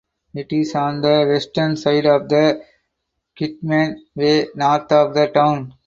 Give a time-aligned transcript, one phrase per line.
[0.33, 2.65] It is on the western side of the
[3.39, 5.75] Kidman Way north of the town.